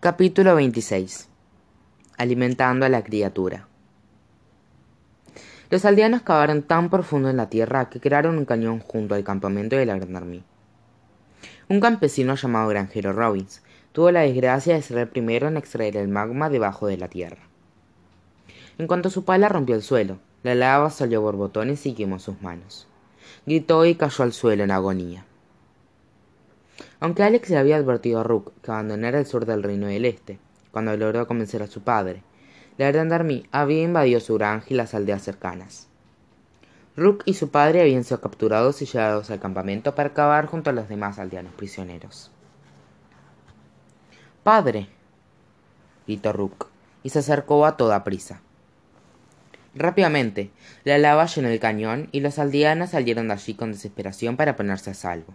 Capítulo 0.00 0.54
26 0.54 1.28
Alimentando 2.18 2.86
a 2.86 2.88
la 2.88 3.02
criatura 3.02 3.66
Los 5.70 5.84
aldeanos 5.84 6.22
cavaron 6.22 6.62
tan 6.62 6.88
profundo 6.88 7.28
en 7.28 7.36
la 7.36 7.50
tierra 7.50 7.90
que 7.90 7.98
crearon 7.98 8.38
un 8.38 8.44
cañón 8.44 8.78
junto 8.78 9.16
al 9.16 9.24
campamento 9.24 9.74
de 9.74 9.86
la 9.86 9.98
Gran 9.98 10.44
Un 11.68 11.80
campesino 11.80 12.36
llamado 12.36 12.68
Granjero 12.68 13.12
Robbins 13.12 13.60
tuvo 13.90 14.12
la 14.12 14.20
desgracia 14.20 14.76
de 14.76 14.82
ser 14.82 14.98
el 14.98 15.08
primero 15.08 15.48
en 15.48 15.56
extraer 15.56 15.96
el 15.96 16.06
magma 16.06 16.48
debajo 16.48 16.86
de 16.86 16.96
la 16.96 17.08
tierra. 17.08 17.42
En 18.78 18.86
cuanto 18.86 19.10
su 19.10 19.24
pala 19.24 19.48
rompió 19.48 19.74
el 19.74 19.82
suelo, 19.82 20.20
la 20.44 20.54
lava 20.54 20.90
salió 20.90 21.22
borbotones 21.22 21.84
y 21.86 21.94
quemó 21.94 22.20
sus 22.20 22.40
manos. 22.40 22.86
Gritó 23.46 23.84
y 23.84 23.96
cayó 23.96 24.22
al 24.22 24.32
suelo 24.32 24.62
en 24.62 24.70
agonía. 24.70 25.24
Aunque 27.00 27.22
Alex 27.22 27.50
le 27.50 27.58
había 27.58 27.76
advertido 27.76 28.20
a 28.20 28.24
Rook 28.24 28.52
que 28.62 28.70
abandonara 28.70 29.18
el 29.18 29.26
sur 29.26 29.46
del 29.46 29.62
Reino 29.62 29.86
del 29.86 30.04
Este, 30.04 30.38
cuando 30.72 30.96
logró 30.96 31.26
convencer 31.26 31.62
a 31.62 31.68
su 31.68 31.82
padre, 31.82 32.22
la 32.76 32.90
Gran 32.90 33.10
había 33.52 33.82
invadido 33.82 34.20
su 34.20 34.34
granja 34.34 34.66
y 34.70 34.74
las 34.74 34.94
aldeas 34.94 35.22
cercanas. 35.22 35.88
Rook 36.96 37.22
y 37.26 37.34
su 37.34 37.50
padre 37.50 37.80
habían 37.80 38.02
sido 38.02 38.20
capturados 38.20 38.82
y 38.82 38.86
llevados 38.86 39.30
al 39.30 39.38
campamento 39.38 39.94
para 39.94 40.10
acabar 40.10 40.46
junto 40.46 40.70
a 40.70 40.72
los 40.72 40.88
demás 40.88 41.18
aldeanos 41.20 41.52
prisioneros. 41.54 42.32
Padre, 44.42 44.88
gritó 46.06 46.32
Rook, 46.32 46.68
y 47.02 47.10
se 47.10 47.20
acercó 47.20 47.64
a 47.66 47.76
toda 47.76 48.02
prisa. 48.02 48.40
Rápidamente, 49.74 50.50
la 50.82 50.98
lava 50.98 51.26
llenó 51.26 51.48
el 51.48 51.60
cañón 51.60 52.08
y 52.10 52.20
los 52.20 52.38
aldeanos 52.38 52.90
salieron 52.90 53.28
de 53.28 53.34
allí 53.34 53.54
con 53.54 53.70
desesperación 53.70 54.36
para 54.36 54.56
ponerse 54.56 54.90
a 54.90 54.94
salvo. 54.94 55.34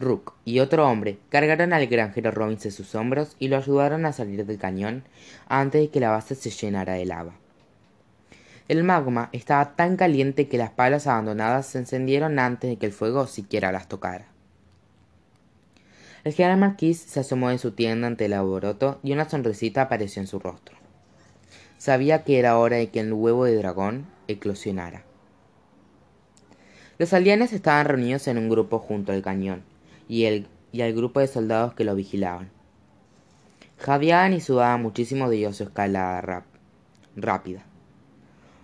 Rook 0.00 0.34
y 0.44 0.58
otro 0.58 0.88
hombre 0.88 1.18
cargaron 1.28 1.72
al 1.72 1.86
granjero 1.86 2.30
Robbins 2.30 2.66
en 2.66 2.72
sus 2.72 2.94
hombros 2.94 3.36
y 3.38 3.48
lo 3.48 3.56
ayudaron 3.56 4.06
a 4.06 4.12
salir 4.12 4.44
del 4.44 4.58
cañón 4.58 5.04
antes 5.48 5.80
de 5.80 5.88
que 5.88 6.00
la 6.00 6.10
base 6.10 6.34
se 6.34 6.50
llenara 6.50 6.94
de 6.94 7.06
lava. 7.06 7.34
El 8.66 8.82
magma 8.82 9.28
estaba 9.32 9.76
tan 9.76 9.96
caliente 9.96 10.48
que 10.48 10.58
las 10.58 10.70
palas 10.70 11.06
abandonadas 11.06 11.66
se 11.66 11.78
encendieron 11.78 12.38
antes 12.38 12.70
de 12.70 12.76
que 12.76 12.86
el 12.86 12.92
fuego 12.92 13.26
siquiera 13.26 13.72
las 13.72 13.88
tocara. 13.88 14.26
El 16.24 16.32
general 16.32 16.58
Marquis 16.58 16.98
se 16.98 17.20
asomó 17.20 17.50
en 17.50 17.58
su 17.58 17.72
tienda 17.72 18.06
ante 18.06 18.24
el 18.24 18.32
alboroto 18.32 18.98
y 19.02 19.12
una 19.12 19.28
sonrisita 19.28 19.82
apareció 19.82 20.22
en 20.22 20.26
su 20.26 20.38
rostro. 20.38 20.76
Sabía 21.76 22.24
que 22.24 22.38
era 22.38 22.56
hora 22.56 22.76
de 22.78 22.88
que 22.88 23.00
el 23.00 23.12
huevo 23.12 23.44
de 23.44 23.56
dragón 23.56 24.06
eclosionara. 24.26 25.04
Los 26.96 27.12
aldeanos 27.12 27.52
estaban 27.52 27.84
reunidos 27.84 28.26
en 28.28 28.38
un 28.38 28.48
grupo 28.48 28.78
junto 28.78 29.12
al 29.12 29.20
cañón, 29.20 29.62
y, 30.08 30.24
el, 30.24 30.46
y 30.72 30.82
al 30.82 30.92
grupo 30.92 31.20
de 31.20 31.26
soldados 31.26 31.74
que 31.74 31.84
lo 31.84 31.94
vigilaban. 31.94 32.50
Jadeaban 33.78 34.32
y 34.32 34.40
sudaban 34.40 34.82
muchísimo 34.82 35.28
debido 35.28 35.50
a 35.50 35.52
su 35.52 35.64
escalada 35.64 36.44
rápida. 37.16 37.64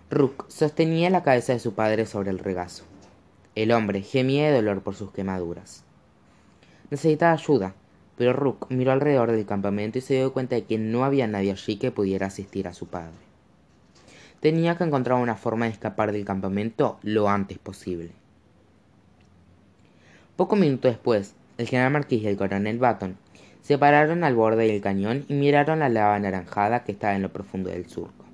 Rook 0.09 0.45
sostenía 0.49 1.09
la 1.09 1.23
cabeza 1.23 1.53
de 1.53 1.59
su 1.59 1.73
padre 1.73 2.05
sobre 2.05 2.31
el 2.31 2.39
regazo. 2.39 2.83
El 3.55 3.71
hombre 3.71 4.01
gemía 4.01 4.47
de 4.47 4.55
dolor 4.55 4.81
por 4.81 4.95
sus 4.95 5.11
quemaduras. 5.11 5.83
Necesitaba 6.89 7.33
ayuda, 7.33 7.75
pero 8.17 8.33
Rook 8.33 8.67
miró 8.69 8.91
alrededor 8.91 9.31
del 9.31 9.45
campamento 9.45 9.97
y 9.97 10.01
se 10.01 10.15
dio 10.15 10.33
cuenta 10.33 10.55
de 10.55 10.65
que 10.65 10.77
no 10.77 11.05
había 11.05 11.27
nadie 11.27 11.51
allí 11.51 11.77
que 11.77 11.91
pudiera 11.91 12.27
asistir 12.27 12.67
a 12.67 12.73
su 12.73 12.87
padre. 12.87 13.13
Tenía 14.41 14.77
que 14.77 14.83
encontrar 14.83 15.21
una 15.21 15.35
forma 15.35 15.65
de 15.65 15.71
escapar 15.71 16.11
del 16.11 16.25
campamento 16.25 16.99
lo 17.03 17.29
antes 17.29 17.59
posible. 17.59 18.11
Poco 20.41 20.55
minuto 20.55 20.87
después, 20.87 21.35
el 21.59 21.67
general 21.67 21.91
Marquis 21.91 22.23
y 22.23 22.27
el 22.27 22.35
coronel 22.35 22.79
Baton 22.79 23.15
se 23.61 23.77
pararon 23.77 24.23
al 24.23 24.33
borde 24.33 24.65
del 24.65 24.81
cañón 24.81 25.23
y 25.27 25.35
miraron 25.35 25.77
la 25.77 25.87
lava 25.87 26.15
anaranjada 26.15 26.83
que 26.83 26.93
estaba 26.93 27.15
en 27.15 27.21
lo 27.21 27.31
profundo 27.31 27.69
del 27.69 27.87
surco. 27.87 28.25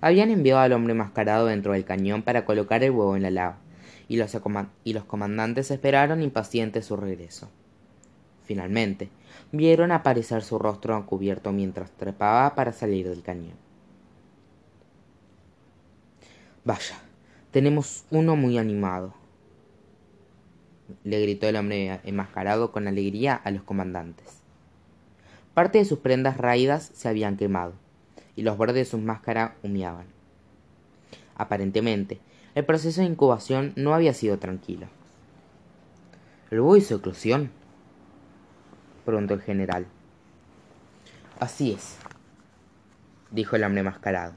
Habían 0.00 0.30
enviado 0.30 0.60
al 0.60 0.72
hombre 0.72 0.94
mascarado 0.94 1.44
dentro 1.44 1.74
del 1.74 1.84
cañón 1.84 2.22
para 2.22 2.46
colocar 2.46 2.82
el 2.82 2.92
huevo 2.92 3.16
en 3.16 3.22
la 3.22 3.30
lava, 3.30 3.58
y 4.08 4.16
los, 4.16 4.34
y 4.84 4.94
los 4.94 5.04
comandantes 5.04 5.70
esperaron 5.70 6.22
impacientes 6.22 6.86
su 6.86 6.96
regreso. 6.96 7.50
Finalmente, 8.44 9.10
vieron 9.52 9.92
aparecer 9.92 10.42
su 10.42 10.58
rostro 10.58 11.04
cubierto 11.04 11.52
mientras 11.52 11.90
trepaba 11.90 12.54
para 12.54 12.72
salir 12.72 13.06
del 13.10 13.22
cañón. 13.22 13.56
Vaya, 16.64 16.96
tenemos 17.50 18.04
uno 18.10 18.36
muy 18.36 18.56
animado, 18.56 19.17
le 21.04 21.20
gritó 21.20 21.48
el 21.48 21.56
hombre 21.56 22.00
enmascarado 22.04 22.72
con 22.72 22.88
alegría 22.88 23.34
a 23.34 23.50
los 23.50 23.62
comandantes. 23.62 24.42
Parte 25.54 25.78
de 25.78 25.84
sus 25.84 25.98
prendas 25.98 26.36
raídas 26.36 26.90
se 26.94 27.08
habían 27.08 27.36
quemado, 27.36 27.74
y 28.36 28.42
los 28.42 28.56
bordes 28.56 28.76
de 28.76 28.84
sus 28.84 29.00
máscaras 29.00 29.52
humeaban. 29.62 30.06
Aparentemente, 31.36 32.20
el 32.54 32.64
proceso 32.64 33.00
de 33.00 33.06
incubación 33.06 33.72
no 33.76 33.94
había 33.94 34.14
sido 34.14 34.38
tranquilo. 34.38 34.86
¿Luego 36.50 36.76
hizo 36.76 36.96
eclosión? 36.96 37.50
preguntó 39.04 39.34
el 39.34 39.42
general. 39.42 39.86
Así 41.40 41.72
es, 41.72 41.96
dijo 43.30 43.56
el 43.56 43.64
hombre 43.64 43.80
enmascarado. 43.80 44.34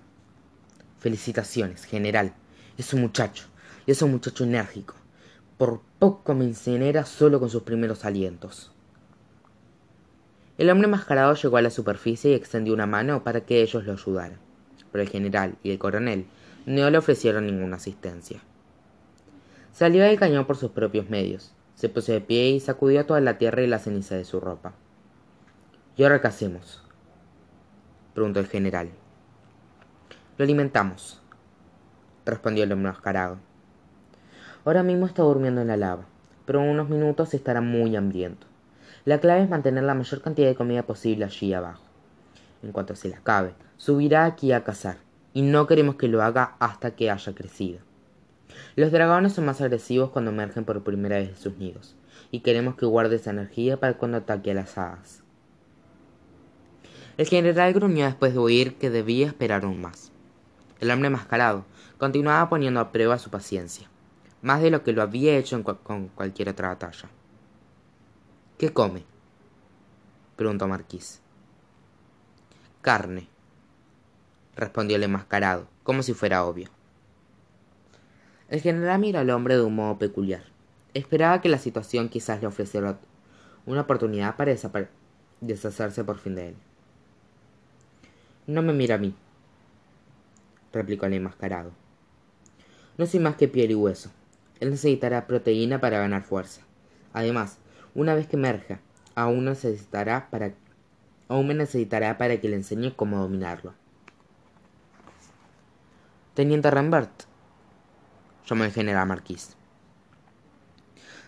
Felicitaciones, 0.99 1.85
general. 1.85 2.33
Es 2.77 2.93
un 2.93 3.01
muchacho, 3.01 3.45
y 3.85 3.91
es 3.91 4.01
un 4.01 4.11
muchacho 4.11 4.43
enérgico. 4.43 5.00
Por 5.61 5.79
poco 5.99 6.33
me 6.33 6.45
incinera 6.45 7.05
solo 7.05 7.39
con 7.39 7.51
sus 7.51 7.61
primeros 7.61 8.03
alientos. 8.03 8.71
El 10.57 10.71
hombre 10.71 10.87
enmascarado 10.87 11.35
llegó 11.35 11.57
a 11.57 11.61
la 11.61 11.69
superficie 11.69 12.31
y 12.31 12.33
extendió 12.33 12.73
una 12.73 12.87
mano 12.87 13.23
para 13.23 13.41
que 13.41 13.61
ellos 13.61 13.85
lo 13.85 13.91
ayudaran, 13.93 14.39
pero 14.91 15.03
el 15.03 15.09
general 15.09 15.59
y 15.61 15.69
el 15.69 15.77
coronel 15.77 16.25
no 16.65 16.89
le 16.89 16.97
ofrecieron 16.97 17.45
ninguna 17.45 17.75
asistencia. 17.75 18.41
Salió 19.71 20.03
del 20.03 20.17
cañón 20.17 20.45
por 20.45 20.57
sus 20.57 20.71
propios 20.71 21.11
medios, 21.11 21.53
se 21.75 21.89
puso 21.89 22.11
de 22.11 22.21
pie 22.21 22.49
y 22.49 22.59
sacudió 22.59 23.05
toda 23.05 23.21
la 23.21 23.37
tierra 23.37 23.61
y 23.61 23.67
la 23.67 23.77
ceniza 23.77 24.15
de 24.15 24.25
su 24.25 24.39
ropa. 24.39 24.73
¿Y 25.95 26.01
ahora 26.01 26.21
qué 26.21 26.27
hacemos? 26.27 26.83
preguntó 28.15 28.39
el 28.39 28.47
general. 28.47 28.89
Lo 30.39 30.43
alimentamos, 30.43 31.21
respondió 32.25 32.63
el 32.63 32.71
hombre 32.71 32.93
mascarado. 32.93 33.50
Ahora 34.63 34.83
mismo 34.83 35.07
está 35.07 35.23
durmiendo 35.23 35.61
en 35.61 35.67
la 35.67 35.77
lava, 35.77 36.05
pero 36.45 36.61
en 36.61 36.69
unos 36.69 36.89
minutos 36.89 37.33
estará 37.33 37.61
muy 37.61 37.95
hambriento. 37.95 38.45
La 39.05 39.19
clave 39.19 39.41
es 39.41 39.49
mantener 39.49 39.83
la 39.83 39.95
mayor 39.95 40.21
cantidad 40.21 40.47
de 40.47 40.55
comida 40.55 40.83
posible 40.83 41.25
allí 41.25 41.51
abajo. 41.53 41.83
En 42.61 42.71
cuanto 42.71 42.95
se 42.95 43.09
la 43.09 43.17
acabe, 43.17 43.55
subirá 43.77 44.25
aquí 44.25 44.51
a 44.51 44.63
cazar, 44.63 44.97
y 45.33 45.41
no 45.41 45.65
queremos 45.65 45.95
que 45.95 46.07
lo 46.07 46.21
haga 46.21 46.55
hasta 46.59 46.91
que 46.91 47.09
haya 47.09 47.33
crecido. 47.33 47.79
Los 48.75 48.91
dragones 48.91 49.33
son 49.33 49.45
más 49.45 49.61
agresivos 49.61 50.11
cuando 50.11 50.29
emergen 50.29 50.63
por 50.63 50.83
primera 50.83 51.17
vez 51.17 51.29
de 51.29 51.37
sus 51.37 51.57
nidos, 51.57 51.95
y 52.29 52.41
queremos 52.41 52.75
que 52.75 52.85
guarde 52.85 53.15
esa 53.15 53.31
energía 53.31 53.77
para 53.77 53.97
cuando 53.97 54.17
ataque 54.17 54.51
a 54.51 54.55
las 54.55 54.77
hadas. 54.77 55.23
El 57.17 57.27
general 57.27 57.73
gruñó 57.73 58.05
después 58.05 58.33
de 58.33 58.39
oír 58.39 58.75
que 58.75 58.91
debía 58.91 59.27
esperar 59.27 59.65
aún 59.65 59.81
más. 59.81 60.11
El 60.79 60.91
hombre 60.91 61.09
mascarado 61.09 61.65
continuaba 61.97 62.49
poniendo 62.49 62.79
a 62.79 62.91
prueba 62.91 63.17
su 63.17 63.29
paciencia, 63.29 63.89
más 64.41 64.61
de 64.61 64.71
lo 64.71 64.83
que 64.83 64.93
lo 64.93 65.01
había 65.01 65.37
hecho 65.37 65.63
con 65.63 66.07
cualquier 66.09 66.49
otra 66.49 66.69
batalla. 66.69 67.09
¿Qué 68.57 68.71
come? 68.71 69.03
preguntó 70.35 70.67
Marquís. 70.67 71.19
Carne, 72.81 73.27
respondió 74.55 74.95
el 74.95 75.03
enmascarado, 75.03 75.67
como 75.83 76.03
si 76.03 76.13
fuera 76.13 76.45
obvio. 76.45 76.69
El 78.49 78.61
general 78.61 78.99
miró 78.99 79.19
al 79.19 79.29
hombre 79.29 79.55
de 79.55 79.61
un 79.61 79.75
modo 79.75 79.97
peculiar. 79.97 80.43
Esperaba 80.93 81.41
que 81.41 81.49
la 81.49 81.57
situación 81.57 82.09
quizás 82.09 82.41
le 82.41 82.47
ofreciera 82.47 82.99
una 83.65 83.81
oportunidad 83.81 84.35
para 84.35 84.55
deshacerse 85.39 86.03
por 86.03 86.17
fin 86.17 86.35
de 86.35 86.49
él. 86.49 86.55
No 88.47 88.61
me 88.61 88.73
mira 88.73 88.95
a 88.95 88.97
mí, 88.97 89.15
replicó 90.73 91.05
el 91.05 91.13
enmascarado. 91.13 91.71
No 92.97 93.05
soy 93.05 93.19
más 93.19 93.35
que 93.35 93.47
piel 93.47 93.71
y 93.71 93.75
hueso. 93.75 94.11
Él 94.61 94.69
necesitará 94.69 95.27
proteína 95.27 95.81
para 95.81 95.99
ganar 95.99 96.23
fuerza. 96.23 96.61
Además, 97.11 97.57
una 97.93 98.15
vez 98.15 98.27
que 98.27 98.37
emerja, 98.37 98.79
aún 99.15 99.43
necesitará 99.43 100.29
para 100.29 100.53
aún 101.27 101.47
me 101.47 101.53
necesitará 101.53 102.17
para 102.17 102.39
que 102.41 102.49
le 102.49 102.57
enseñe 102.57 102.93
cómo 102.93 103.17
dominarlo. 103.19 103.73
Teniente 106.33 106.69
Rembert, 106.69 107.11
llamó 108.45 108.65
el 108.65 108.71
general 108.71 109.07
Marquis. 109.07 109.55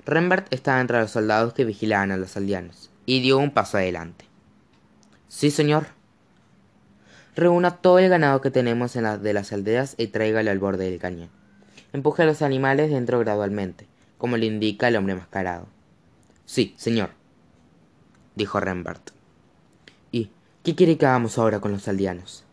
Rembert 0.06 0.53
estaba 0.53 0.81
entre 0.81 1.00
los 1.00 1.12
soldados 1.12 1.53
que 1.53 1.63
vigilaban 1.63 2.12
a 2.12 2.18
los 2.18 2.35
aldeanos 2.35 2.91
y 3.06 3.21
dio 3.21 3.38
un 3.38 3.51
paso 3.51 3.77
adelante. 3.77 4.25
Sí, 5.30 5.51
señor. 5.51 5.88
Reúna 7.35 7.77
todo 7.77 8.00
el 8.00 8.09
ganado 8.09 8.41
que 8.41 8.51
tenemos 8.51 8.95
en 8.97 9.24
de 9.24 9.33
las 9.33 9.53
aldeas 9.53 9.95
y 9.97 10.07
tráigalo 10.07 10.51
al 10.51 10.59
borde 10.59 10.89
del 10.89 11.00
cañón. 11.00 11.43
Empuje 11.94 12.24
a 12.24 12.25
los 12.25 12.42
animales 12.42 12.90
dentro 12.90 13.19
gradualmente, 13.19 13.86
como 14.18 14.36
le 14.36 14.48
indica 14.48 14.88
el 14.88 14.95
hombre 14.95 15.13
mascarado. 15.13 15.68
Sí, 16.45 16.74
señor. 16.75 17.12
dijo 18.36 18.60
Rembert. 18.60 19.12
¿Y 20.12 20.31
qué 20.63 20.74
quiere 20.74 20.98
que 20.98 21.06
hagamos 21.06 21.38
ahora 21.38 21.60
con 21.60 21.72
los 21.72 21.88
aldeanos? 21.88 22.45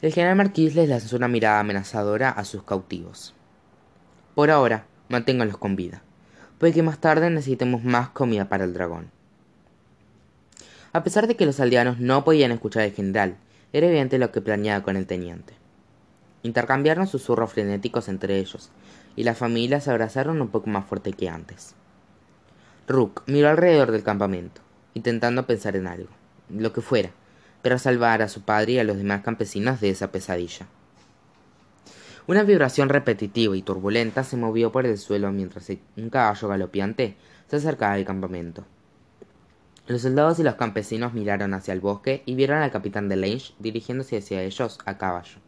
El 0.00 0.14
general 0.14 0.36
Marquis 0.36 0.74
les 0.74 0.88
lanzó 0.88 1.16
una 1.16 1.28
mirada 1.28 1.60
amenazadora 1.60 2.30
a 2.30 2.46
sus 2.46 2.62
cautivos. 2.62 3.34
Por 4.34 4.50
ahora, 4.50 4.86
manténganlos 5.10 5.58
con 5.58 5.76
vida. 5.76 6.02
Puede 6.58 6.72
que 6.72 6.82
más 6.82 6.98
tarde 6.98 7.28
necesitemos 7.28 7.84
más 7.84 8.08
comida 8.08 8.48
para 8.48 8.64
el 8.64 8.72
dragón. 8.72 9.10
A 10.94 11.04
pesar 11.04 11.26
de 11.26 11.36
que 11.36 11.44
los 11.44 11.60
aldeanos 11.60 12.00
no 12.00 12.24
podían 12.24 12.52
escuchar 12.52 12.84
al 12.84 12.92
general, 12.92 13.36
era 13.74 13.86
evidente 13.86 14.18
lo 14.18 14.32
que 14.32 14.40
planeaba 14.40 14.82
con 14.82 14.96
el 14.96 15.06
teniente. 15.06 15.59
Intercambiaron 16.42 17.06
susurros 17.06 17.52
frenéticos 17.52 18.08
entre 18.08 18.38
ellos, 18.38 18.70
y 19.16 19.24
las 19.24 19.38
familias 19.38 19.84
se 19.84 19.90
abrazaron 19.90 20.40
un 20.40 20.48
poco 20.48 20.70
más 20.70 20.86
fuerte 20.86 21.12
que 21.12 21.28
antes. 21.28 21.74
Rook 22.88 23.22
miró 23.26 23.48
alrededor 23.48 23.92
del 23.92 24.02
campamento, 24.02 24.62
intentando 24.94 25.46
pensar 25.46 25.76
en 25.76 25.86
algo, 25.86 26.10
lo 26.48 26.72
que 26.72 26.80
fuera, 26.80 27.10
para 27.62 27.78
salvar 27.78 28.22
a 28.22 28.28
su 28.28 28.42
padre 28.42 28.72
y 28.72 28.78
a 28.78 28.84
los 28.84 28.96
demás 28.96 29.22
campesinos 29.22 29.80
de 29.80 29.90
esa 29.90 30.10
pesadilla. 30.10 30.66
Una 32.26 32.42
vibración 32.42 32.88
repetitiva 32.88 33.56
y 33.56 33.62
turbulenta 33.62 34.24
se 34.24 34.36
movió 34.36 34.70
por 34.70 34.86
el 34.86 34.98
suelo 34.98 35.32
mientras 35.32 35.70
un 35.96 36.10
caballo 36.10 36.48
galopiante 36.48 37.16
se 37.48 37.56
acercaba 37.56 37.94
al 37.94 38.04
campamento. 38.04 38.64
Los 39.88 40.02
soldados 40.02 40.38
y 40.38 40.44
los 40.44 40.54
campesinos 40.54 41.12
miraron 41.12 41.54
hacia 41.54 41.74
el 41.74 41.80
bosque 41.80 42.22
y 42.26 42.36
vieron 42.36 42.58
al 42.58 42.70
capitán 42.70 43.08
de 43.08 43.16
Lange 43.16 43.54
dirigiéndose 43.58 44.18
hacia 44.18 44.42
ellos 44.42 44.78
a 44.84 44.96
caballo, 44.96 45.38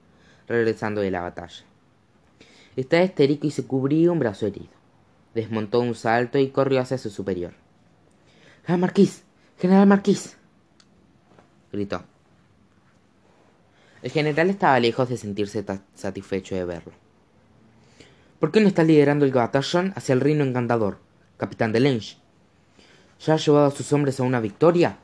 regresando 0.48 1.00
de 1.00 1.10
la 1.10 1.22
batalla. 1.22 1.64
Estaba 2.76 3.02
histérico 3.02 3.46
y 3.46 3.50
se 3.50 3.66
cubría 3.66 4.10
un 4.10 4.18
brazo 4.18 4.46
herido. 4.46 4.70
Desmontó 5.34 5.80
un 5.80 5.94
salto 5.94 6.38
y 6.38 6.50
corrió 6.50 6.80
hacia 6.80 6.98
su 6.98 7.10
superior. 7.10 7.54
¡General 8.64 8.80
Marquís! 8.80 9.24
¡General 9.58 9.86
Marquís! 9.86 10.36
gritó. 11.72 12.04
El 14.02 14.10
general 14.10 14.50
estaba 14.50 14.80
lejos 14.80 15.08
de 15.08 15.16
sentirse 15.16 15.64
satisfecho 15.94 16.54
de 16.54 16.64
verlo. 16.64 16.92
¿Por 18.40 18.50
qué 18.50 18.60
no 18.60 18.68
está 18.68 18.82
liderando 18.82 19.24
el 19.24 19.32
batallón 19.32 19.92
hacia 19.94 20.12
el 20.12 20.20
reino 20.20 20.44
encantador, 20.44 20.98
capitán 21.36 21.72
de 21.72 21.80
Lange? 21.80 22.16
¿Ya 23.20 23.34
ha 23.34 23.36
llevado 23.36 23.66
a 23.66 23.70
sus 23.70 23.92
hombres 23.92 24.18
a 24.18 24.24
una 24.24 24.40
victoria? 24.40 24.98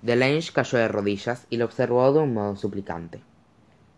Delange 0.00 0.52
cayó 0.52 0.78
de 0.78 0.88
rodillas 0.88 1.46
y 1.50 1.58
lo 1.58 1.66
observó 1.66 2.10
de 2.12 2.20
un 2.20 2.32
modo 2.32 2.56
suplicante. 2.56 3.20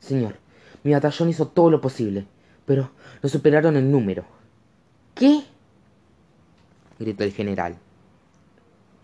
Señor, 0.01 0.37
mi 0.83 0.93
batallón 0.93 1.31
hizo 1.31 1.49
todo 1.49 1.71
lo 1.71 1.81
posible, 1.81 2.27
pero 2.67 2.91
lo 3.23 3.29
superaron 3.29 3.77
en 3.77 3.91
número. 3.91 4.25
¿Qué? 5.15 5.45
gritó 6.99 7.25
el 7.25 7.33
general. 7.33 7.77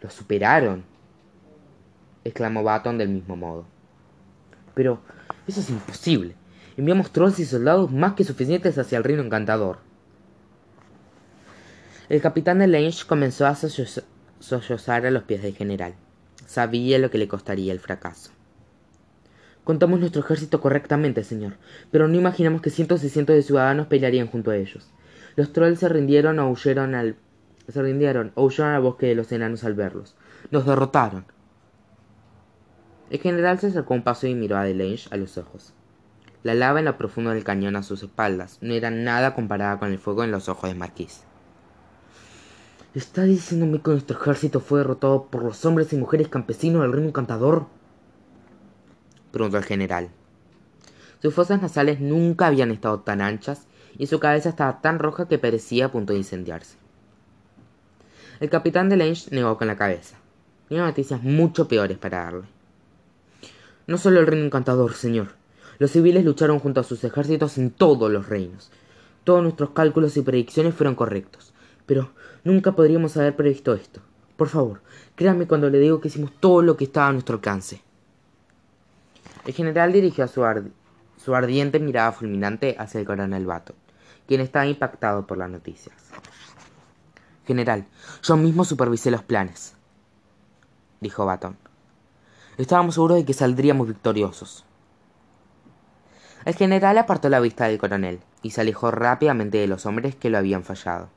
¿Lo 0.00 0.10
superaron? 0.10 0.84
exclamó 2.24 2.62
Baton 2.62 2.98
del 2.98 3.08
mismo 3.08 3.36
modo. 3.36 3.64
Pero 4.74 5.00
eso 5.46 5.60
es 5.60 5.70
imposible. 5.70 6.34
Enviamos 6.76 7.12
trolls 7.12 7.38
y 7.38 7.44
soldados 7.44 7.90
más 7.90 8.14
que 8.14 8.24
suficientes 8.24 8.78
hacia 8.78 8.98
el 8.98 9.04
reino 9.04 9.22
encantador. 9.22 9.78
El 12.08 12.20
capitán 12.20 12.58
de 12.58 12.66
Lange 12.66 13.06
comenzó 13.06 13.46
a 13.46 13.54
sollozar 13.54 15.06
a 15.06 15.10
los 15.10 15.22
pies 15.24 15.42
del 15.42 15.54
general. 15.54 15.94
Sabía 16.46 16.98
lo 16.98 17.10
que 17.10 17.18
le 17.18 17.28
costaría 17.28 17.72
el 17.72 17.78
fracaso. 17.78 18.32
Contamos 19.70 20.00
nuestro 20.00 20.22
ejército 20.22 20.60
correctamente, 20.60 21.22
señor, 21.22 21.52
pero 21.92 22.08
no 22.08 22.16
imaginamos 22.16 22.60
que 22.60 22.70
cientos 22.70 23.04
y 23.04 23.08
cientos 23.08 23.36
de 23.36 23.44
ciudadanos 23.44 23.86
pelearían 23.86 24.26
junto 24.26 24.50
a 24.50 24.56
ellos. 24.56 24.90
Los 25.36 25.52
trolls 25.52 25.78
se 25.78 25.88
rindieron 25.88 26.40
o 26.40 26.50
huyeron 26.50 26.96
al 26.96 27.14
se 27.68 27.80
rindieron 27.80 28.32
o 28.34 28.46
huyeron 28.46 28.72
al 28.72 28.82
bosque 28.82 29.06
de 29.06 29.14
los 29.14 29.30
enanos 29.30 29.62
al 29.62 29.74
verlos. 29.74 30.16
Nos 30.50 30.66
derrotaron. 30.66 31.24
El 33.10 33.20
general 33.20 33.60
se 33.60 33.68
acercó 33.68 33.94
un 33.94 34.02
paso 34.02 34.26
y 34.26 34.34
miró 34.34 34.56
a 34.56 34.64
Delange 34.64 35.08
a 35.12 35.16
los 35.16 35.38
ojos. 35.38 35.72
La 36.42 36.54
lava 36.54 36.80
en 36.80 36.86
lo 36.86 36.98
profundo 36.98 37.30
del 37.30 37.44
cañón 37.44 37.76
a 37.76 37.84
sus 37.84 38.02
espaldas 38.02 38.58
no 38.60 38.74
era 38.74 38.90
nada 38.90 39.36
comparada 39.36 39.78
con 39.78 39.92
el 39.92 40.00
fuego 40.00 40.24
en 40.24 40.32
los 40.32 40.48
ojos 40.48 40.68
de 40.68 40.74
Marquis. 40.74 41.22
¿Está 42.92 43.22
diciéndome 43.22 43.80
que 43.80 43.92
nuestro 43.92 44.18
ejército 44.18 44.58
fue 44.58 44.80
derrotado 44.80 45.26
por 45.26 45.44
los 45.44 45.64
hombres 45.64 45.92
y 45.92 45.96
mujeres 45.96 46.26
campesinos 46.26 46.82
del 46.82 46.92
reino 46.92 47.10
encantador? 47.10 47.66
Preguntó 49.32 49.58
el 49.58 49.64
general. 49.64 50.10
Sus 51.22 51.34
fosas 51.34 51.60
nasales 51.60 52.00
nunca 52.00 52.46
habían 52.46 52.70
estado 52.70 53.00
tan 53.00 53.20
anchas 53.20 53.66
y 53.98 54.06
su 54.06 54.20
cabeza 54.20 54.48
estaba 54.48 54.80
tan 54.80 54.98
roja 54.98 55.28
que 55.28 55.38
parecía 55.38 55.86
a 55.86 55.92
punto 55.92 56.12
de 56.12 56.20
incendiarse. 56.20 56.76
El 58.40 58.48
capitán 58.48 58.88
de 58.88 58.96
Lange 58.96 59.28
negó 59.30 59.58
con 59.58 59.66
la 59.66 59.76
cabeza. 59.76 60.16
Tenía 60.68 60.84
noticias 60.84 61.22
mucho 61.22 61.68
peores 61.68 61.98
para 61.98 62.24
darle. 62.24 62.44
No 63.86 63.98
solo 63.98 64.20
el 64.20 64.26
reino 64.26 64.46
encantador, 64.46 64.94
señor. 64.94 65.34
Los 65.78 65.90
civiles 65.90 66.24
lucharon 66.24 66.58
junto 66.58 66.80
a 66.80 66.84
sus 66.84 67.04
ejércitos 67.04 67.58
en 67.58 67.70
todos 67.70 68.10
los 68.10 68.28
reinos. 68.28 68.70
Todos 69.24 69.42
nuestros 69.42 69.70
cálculos 69.70 70.16
y 70.16 70.22
predicciones 70.22 70.74
fueron 70.74 70.94
correctos. 70.94 71.52
Pero 71.84 72.12
nunca 72.44 72.72
podríamos 72.72 73.16
haber 73.16 73.36
previsto 73.36 73.74
esto. 73.74 74.00
Por 74.36 74.48
favor, 74.48 74.80
créame 75.16 75.46
cuando 75.46 75.68
le 75.68 75.78
digo 75.78 76.00
que 76.00 76.08
hicimos 76.08 76.32
todo 76.40 76.62
lo 76.62 76.76
que 76.78 76.84
estaba 76.84 77.08
a 77.08 77.12
nuestro 77.12 77.34
alcance. 77.34 77.82
El 79.46 79.54
general 79.54 79.92
dirigió 79.92 80.28
su, 80.28 80.44
su 81.16 81.34
ardiente 81.34 81.80
mirada 81.80 82.12
fulminante 82.12 82.76
hacia 82.78 83.00
el 83.00 83.06
coronel 83.06 83.46
Baton, 83.46 83.76
quien 84.26 84.40
estaba 84.40 84.66
impactado 84.66 85.26
por 85.26 85.38
las 85.38 85.50
noticias. 85.50 85.96
General, 87.46 87.86
yo 88.22 88.36
mismo 88.36 88.64
supervisé 88.64 89.10
los 89.10 89.22
planes, 89.22 89.74
dijo 91.00 91.24
Baton. 91.24 91.56
Estábamos 92.58 92.94
seguros 92.94 93.16
de 93.16 93.24
que 93.24 93.32
saldríamos 93.32 93.88
victoriosos. 93.88 94.66
El 96.44 96.54
general 96.54 96.98
apartó 96.98 97.28
la 97.28 97.40
vista 97.40 97.66
del 97.66 97.78
coronel 97.78 98.20
y 98.42 98.50
se 98.50 98.60
alejó 98.60 98.90
rápidamente 98.90 99.58
de 99.58 99.66
los 99.66 99.84
hombres 99.86 100.14
que 100.14 100.30
lo 100.30 100.38
habían 100.38 100.62
fallado. 100.64 101.08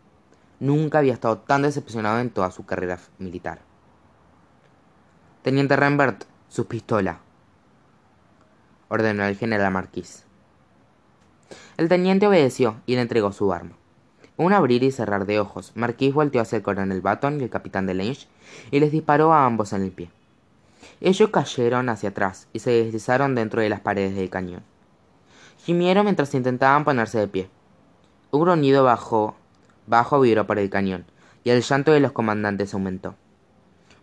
Nunca 0.59 0.99
había 0.99 1.13
estado 1.13 1.39
tan 1.39 1.61
decepcionado 1.61 2.19
en 2.19 2.29
toda 2.29 2.51
su 2.51 2.65
carrera 2.65 2.99
militar. 3.19 3.59
Teniente 5.41 5.75
Rembert, 5.75 6.23
su 6.47 6.67
pistola, 6.67 7.19
ordenó 8.89 9.25
el 9.25 9.37
general 9.37 9.71
Marquis. 9.71 10.23
El 11.77 11.89
teniente 11.89 12.27
obedeció 12.27 12.75
y 12.85 12.95
le 12.95 13.01
entregó 13.01 13.31
su 13.31 13.51
arma. 13.51 13.77
Un 14.35 14.53
abrir 14.53 14.83
y 14.83 14.91
cerrar 14.91 15.25
de 15.25 15.39
ojos, 15.39 15.71
Marquis 15.75 16.13
volteó 16.13 16.41
hacia 16.41 16.57
el 16.57 16.63
coronel 16.63 17.01
Baton 17.01 17.39
y 17.39 17.43
el 17.43 17.49
capitán 17.49 17.85
de 17.85 17.93
Lange 17.93 18.27
y 18.71 18.79
les 18.79 18.91
disparó 18.91 19.33
a 19.33 19.45
ambos 19.45 19.73
en 19.73 19.83
el 19.83 19.91
pie. 19.91 20.09
Ellos 21.01 21.29
cayeron 21.29 21.89
hacia 21.89 22.09
atrás 22.09 22.47
y 22.53 22.59
se 22.59 22.71
deslizaron 22.71 23.35
dentro 23.35 23.61
de 23.61 23.69
las 23.69 23.81
paredes 23.81 24.15
del 24.15 24.29
cañón. 24.29 24.63
Gimieron 25.63 26.05
mientras 26.05 26.33
intentaban 26.33 26.83
ponerse 26.83 27.19
de 27.19 27.27
pie. 27.27 27.49
Un 28.31 28.41
gronido 28.41 28.83
bajo, 28.83 29.35
bajo 29.85 30.19
vibró 30.19 30.47
por 30.47 30.57
el 30.59 30.69
cañón, 30.69 31.05
y 31.43 31.51
el 31.51 31.61
llanto 31.61 31.91
de 31.91 31.99
los 31.99 32.11
comandantes 32.11 32.73
aumentó. 32.73 33.15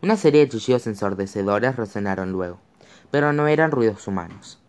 Una 0.03 0.17
serie 0.17 0.43
de 0.43 0.49
chillidos 0.49 0.87
ensordecedores 0.87 1.77
resonaron 1.77 2.33
luego, 2.33 2.61
pero 3.11 3.33
no 3.33 3.49
eran 3.49 3.73
ruidos 3.73 4.07
humanos. 4.07 4.60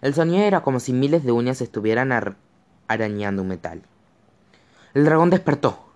El 0.00 0.14
sonido 0.14 0.44
era 0.44 0.62
como 0.62 0.80
si 0.80 0.92
miles 0.92 1.24
de 1.24 1.32
uñas 1.32 1.60
estuvieran 1.60 2.12
arañando 2.86 3.42
un 3.42 3.48
metal. 3.48 3.82
El 4.94 5.04
dragón 5.04 5.30
despertó, 5.30 5.86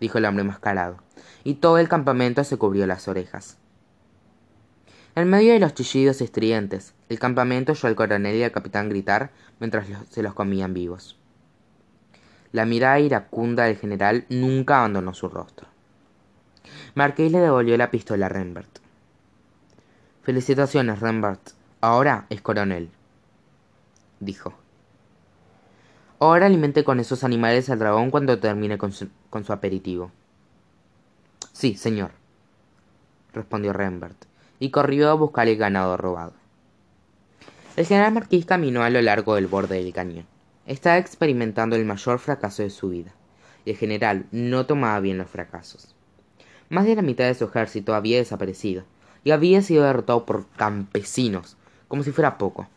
dijo 0.00 0.18
el 0.18 0.24
hombre 0.24 0.44
mascarado, 0.44 0.96
y 1.44 1.54
todo 1.54 1.78
el 1.78 1.88
campamento 1.88 2.42
se 2.44 2.56
cubrió 2.56 2.86
las 2.86 3.08
orejas. 3.08 3.58
En 5.14 5.28
medio 5.28 5.52
de 5.52 5.58
los 5.58 5.74
chillidos 5.74 6.22
estridentes, 6.22 6.94
el 7.10 7.18
campamento 7.18 7.72
oyó 7.72 7.86
al 7.88 7.94
coronel 7.94 8.36
y 8.36 8.42
al 8.42 8.52
capitán 8.52 8.88
gritar 8.88 9.30
mientras 9.60 9.86
se 10.08 10.22
los 10.22 10.32
comían 10.32 10.72
vivos. 10.72 11.18
La 12.50 12.64
mirada 12.64 12.98
iracunda 12.98 13.64
del 13.64 13.76
general 13.76 14.24
nunca 14.30 14.78
abandonó 14.78 15.12
su 15.12 15.28
rostro. 15.28 15.66
Marqués 16.94 17.30
le 17.30 17.38
devolvió 17.38 17.76
la 17.76 17.90
pistola 17.90 18.26
a 18.26 18.28
Rembert. 18.28 18.78
Felicitaciones, 20.22 21.00
Rembert, 21.00 21.50
Ahora 21.84 22.26
es 22.30 22.40
coronel, 22.40 22.90
dijo. 24.20 24.54
Ahora 26.20 26.46
alimente 26.46 26.84
con 26.84 27.00
esos 27.00 27.24
animales 27.24 27.68
al 27.70 27.80
dragón 27.80 28.12
cuando 28.12 28.38
termine 28.38 28.78
con 28.78 28.92
su, 28.92 29.08
aperitivo. 29.48 30.12
Sí, 31.52 31.74
señor, 31.74 32.12
respondió 33.32 33.72
Rembert, 33.72 34.26
y 34.60 34.70
corrió 34.70 35.10
a 35.10 35.14
buscar 35.14 35.48
el 35.48 35.56
ganado 35.56 35.96
robado. 35.96 36.34
El 37.74 37.84
general 37.84 38.12
Marquis 38.12 38.46
caminó 38.46 38.84
a 38.84 38.90
lo 38.90 39.02
largo 39.02 39.34
del 39.34 39.48
borde 39.48 39.82
del 39.82 39.92
cañón. 39.92 40.26
Estaba 40.66 40.98
experimentando 40.98 41.74
el 41.74 41.84
mayor 41.84 42.20
fracaso 42.20 42.62
de 42.62 42.70
su 42.70 42.90
vida, 42.90 43.10
y 43.64 43.70
el 43.70 43.76
general 43.76 44.26
no 44.30 44.66
tomaba 44.66 45.00
bien 45.00 45.18
los 45.18 45.28
fracasos. 45.28 45.96
Más 46.68 46.84
de 46.84 46.94
la 46.94 47.02
mitad 47.02 47.24
de 47.24 47.34
su 47.34 47.46
ejército 47.46 47.96
había 47.96 48.18
desaparecido, 48.18 48.84
y 49.24 49.32
había 49.32 49.62
sido 49.62 49.82
derrotado 49.82 50.24
por 50.24 50.46
campesinos 50.50 51.56
como 51.92 52.04
si 52.04 52.10
fuera 52.10 52.38
poco. 52.38 52.68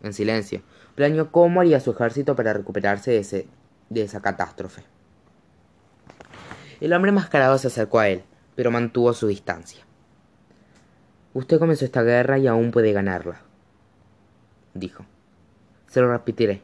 En 0.00 0.12
silencio, 0.12 0.62
planeó 0.94 1.32
cómo 1.32 1.60
haría 1.60 1.80
su 1.80 1.90
ejército 1.90 2.36
para 2.36 2.52
recuperarse 2.52 3.10
de, 3.90 4.00
esa 4.00 4.22
catástrofe. 4.22 4.84
El 6.80 6.92
hombre 6.92 7.10
mascarado 7.10 7.58
se 7.58 7.66
acercó 7.66 7.98
a 7.98 8.08
él, 8.08 8.22
pero 8.54 8.70
mantuvo 8.70 9.12
su 9.12 9.26
distancia. 9.26 9.84
Usted 11.34 11.58
comenzó 11.58 11.84
esta 11.84 12.04
guerra 12.04 12.38
y 12.38 12.46
aún 12.46 12.70
puede 12.70 12.92
ganarla, 12.92 13.40
dijo. 14.72 15.04
Se 15.88 16.00
lo 16.00 16.08
repetiré. 16.08 16.62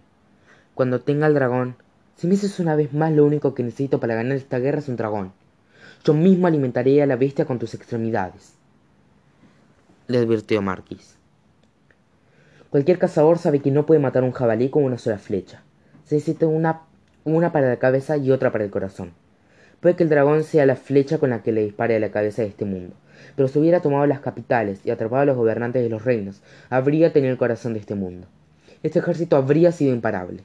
Cuando 0.76 1.00
tenga 1.00 1.26
el 1.26 1.34
dragón, 1.34 1.74
si 2.14 2.28
me 2.28 2.34
dices 2.34 2.60
una 2.60 2.76
vez 2.76 2.92
más 2.92 3.10
lo 3.10 3.24
único 3.24 3.52
que 3.52 3.64
necesito 3.64 3.98
para 3.98 4.14
ganar 4.14 4.36
esta 4.36 4.60
guerra 4.60 4.78
es 4.78 4.88
un 4.88 4.94
dragón. 4.94 5.32
Yo 6.04 6.14
mismo 6.14 6.46
alimentaré 6.46 7.02
a 7.02 7.06
la 7.06 7.16
bestia 7.16 7.46
con 7.46 7.58
tus 7.58 7.74
extremidades. 7.74 8.54
Le 10.06 10.18
advirtió 10.18 10.62
Marquis. 10.62 11.14
Cualquier 12.74 12.98
cazador 12.98 13.38
sabe 13.38 13.60
que 13.60 13.70
no 13.70 13.86
puede 13.86 14.00
matar 14.00 14.24
un 14.24 14.32
jabalí 14.32 14.68
con 14.68 14.82
una 14.82 14.98
sola 14.98 15.18
flecha. 15.18 15.62
Se 16.06 16.16
necesita 16.16 16.48
una, 16.48 16.80
una 17.22 17.52
para 17.52 17.68
la 17.68 17.76
cabeza 17.76 18.16
y 18.16 18.32
otra 18.32 18.50
para 18.50 18.64
el 18.64 18.72
corazón. 18.72 19.12
Puede 19.78 19.94
que 19.94 20.02
el 20.02 20.08
dragón 20.08 20.42
sea 20.42 20.66
la 20.66 20.74
flecha 20.74 21.18
con 21.18 21.30
la 21.30 21.44
que 21.44 21.52
le 21.52 21.62
dispare 21.62 21.94
a 21.94 22.00
la 22.00 22.10
cabeza 22.10 22.42
de 22.42 22.48
este 22.48 22.64
mundo, 22.64 22.96
pero 23.36 23.46
si 23.46 23.60
hubiera 23.60 23.78
tomado 23.78 24.04
las 24.06 24.18
capitales 24.18 24.80
y 24.84 24.90
atrapado 24.90 25.22
a 25.22 25.24
los 25.24 25.36
gobernantes 25.36 25.84
de 25.84 25.88
los 25.88 26.04
reinos, 26.04 26.42
habría 26.68 27.12
tenido 27.12 27.30
el 27.30 27.38
corazón 27.38 27.74
de 27.74 27.78
este 27.78 27.94
mundo. 27.94 28.26
Este 28.82 28.98
ejército 28.98 29.36
habría 29.36 29.70
sido 29.70 29.94
imparable. 29.94 30.42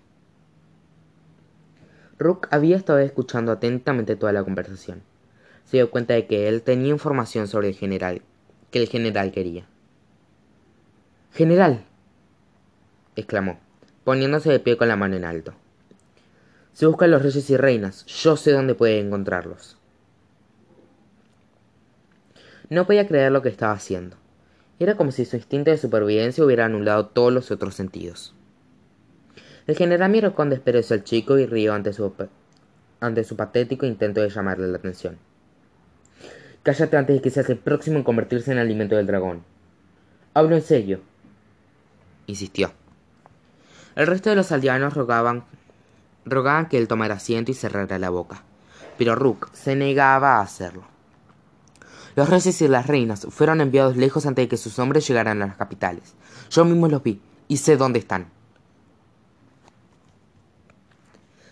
Rook 2.19 2.47
había 2.51 2.77
estado 2.77 2.99
escuchando 2.99 3.51
atentamente 3.51 4.15
toda 4.15 4.33
la 4.33 4.43
conversación. 4.43 5.01
Se 5.65 5.77
dio 5.77 5.89
cuenta 5.89 6.13
de 6.13 6.27
que 6.27 6.47
él 6.47 6.61
tenía 6.61 6.91
información 6.91 7.47
sobre 7.47 7.69
el 7.69 7.73
general, 7.73 8.21
que 8.69 8.77
el 8.77 8.87
general 8.87 9.31
quería. 9.31 9.65
General, 11.33 11.85
exclamó, 13.19 13.59
poniéndose 14.03 14.51
de 14.51 14.59
pie 14.59 14.77
con 14.77 14.87
la 14.87 14.95
mano 14.95 15.15
en 15.15 15.25
alto. 15.25 15.53
Se 16.73 16.85
buscan 16.85 17.11
los 17.11 17.21
reyes 17.21 17.49
y 17.49 17.57
reinas, 17.57 18.05
yo 18.05 18.37
sé 18.37 18.51
dónde 18.51 18.75
puede 18.75 18.99
encontrarlos. 18.99 19.77
No 22.69 22.85
podía 22.85 23.07
creer 23.07 23.31
lo 23.31 23.41
que 23.41 23.49
estaba 23.49 23.73
haciendo. 23.73 24.17
Era 24.79 24.95
como 24.95 25.11
si 25.11 25.25
su 25.25 25.35
instinto 25.35 25.71
de 25.71 25.77
supervivencia 25.77 26.43
hubiera 26.43 26.65
anulado 26.65 27.07
todos 27.07 27.33
los 27.33 27.51
otros 27.51 27.75
sentidos. 27.75 28.35
El 29.67 29.75
general 29.75 30.09
miró 30.09 30.33
con 30.33 30.49
desprecio 30.49 30.95
al 30.95 31.03
chico 31.03 31.37
y 31.37 31.45
rió 31.45 31.73
ante 31.73 31.93
su, 31.93 32.13
ante 32.99 33.23
su 33.23 33.35
patético 33.35 33.85
intento 33.85 34.21
de 34.21 34.29
llamarle 34.29 34.67
la 34.67 34.77
atención. 34.77 35.17
Cállate 36.63 36.97
antes 36.97 37.15
de 37.15 37.21
que 37.21 37.29
seas 37.29 37.49
el 37.49 37.57
próximo 37.57 37.97
en 37.97 38.03
convertirse 38.03 38.51
en 38.51 38.57
alimento 38.57 38.95
del 38.95 39.07
dragón. 39.07 39.43
Hablo 40.33 40.55
en 40.55 40.61
serio, 40.61 41.01
insistió. 42.27 42.71
El 43.99 44.07
resto 44.07 44.29
de 44.29 44.37
los 44.37 44.53
aldeanos 44.53 44.93
rogaban, 44.93 45.43
rogaban 46.23 46.69
que 46.69 46.77
él 46.77 46.87
tomara 46.87 47.15
asiento 47.15 47.51
y 47.51 47.53
cerrara 47.53 47.99
la 47.99 48.09
boca, 48.09 48.43
pero 48.97 49.13
Rook 49.13 49.49
se 49.51 49.75
negaba 49.75 50.37
a 50.37 50.41
hacerlo. 50.41 50.85
Los 52.15 52.29
reyes 52.29 52.61
y 52.61 52.69
las 52.69 52.87
reinas 52.87 53.27
fueron 53.29 53.59
enviados 53.59 53.97
lejos 53.97 54.25
antes 54.25 54.45
de 54.45 54.47
que 54.47 54.55
sus 54.55 54.79
hombres 54.79 55.05
llegaran 55.05 55.41
a 55.41 55.47
las 55.47 55.57
capitales. 55.57 56.15
Yo 56.49 56.63
mismo 56.63 56.87
los 56.87 57.03
vi 57.03 57.21
y 57.49 57.57
sé 57.57 57.75
dónde 57.75 57.99
están. 57.99 58.27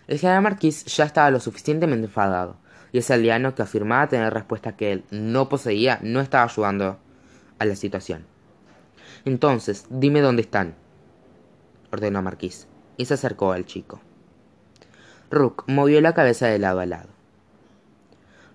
El 0.08 0.18
general 0.18 0.44
Marquis 0.44 0.86
ya 0.86 1.04
estaba 1.04 1.30
lo 1.32 1.42
suficientemente 1.42 2.06
enfadado, 2.06 2.56
y 2.94 3.00
ese 3.00 3.14
aldeano 3.14 3.56
que 3.56 3.64
afirmaba 3.64 4.08
tener 4.08 4.34
respuesta 4.34 4.78
que 4.78 4.94
él 4.94 5.04
no 5.12 5.50
poseía 5.50 6.00
no 6.02 6.22
estaba 6.22 6.46
ayudando 6.46 6.98
a 7.60 7.66
la 7.66 7.76
situación. 7.76 8.26
Entonces, 9.26 9.86
dime 9.90 10.22
dónde 10.22 10.44
están, 10.44 10.76
ordenó 11.92 12.22
Marquis, 12.22 12.68
y 12.98 13.06
se 13.06 13.14
acercó 13.14 13.52
al 13.52 13.66
chico. 13.66 14.02
Rook 15.30 15.66
movió 15.68 16.00
la 16.02 16.14
cabeza 16.14 16.48
de 16.48 16.60
lado 16.60 16.80
a 16.80 16.86
lado. 16.86 17.10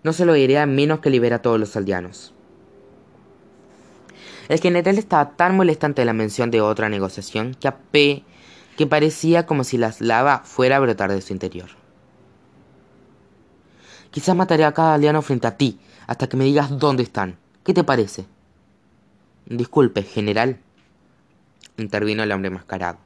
No 0.03 0.12
se 0.12 0.25
lo 0.25 0.33
diré 0.33 0.59
a 0.59 0.67
menos 0.67 1.01
que 1.01 1.11
libera 1.11 1.37
a 1.37 1.43
todos 1.43 1.61
los 1.61 1.77
aldeanos. 1.77 2.35
El 4.49 4.61
general 4.61 4.99
estaba 4.99 5.31
tan 5.37 5.57
molesto 5.57 5.87
ante 5.87 6.05
la 6.05 6.12
mención 6.12 6.51
de 6.51 6.61
otra 6.61 6.89
negociación 6.89 7.55
que, 7.55 7.71
P 7.73 8.25
que 8.77 8.87
parecía 8.87 9.47
como 9.47 9.65
si 9.65 9.79
la 9.79 9.95
lava 10.01 10.41
fuera 10.45 10.77
a 10.77 10.81
brotar 10.81 11.12
de 11.12 11.21
su 11.21 11.33
interior. 11.33 11.71
Quizás 14.11 14.37
mataré 14.37 14.65
a 14.65 14.73
cada 14.73 14.95
aldeano 14.95 15.23
frente 15.23 15.47
a 15.47 15.57
ti, 15.57 15.79
hasta 16.07 16.29
que 16.29 16.37
me 16.37 16.45
digas 16.45 16.79
dónde 16.79 17.03
están. 17.03 17.39
¿Qué 17.65 17.73
te 17.73 17.85
parece? 17.85 18.27
Disculpe, 19.47 20.03
general, 20.03 20.59
intervino 21.77 22.23
el 22.23 22.33
hombre 22.33 22.51
mascarado. 22.51 22.99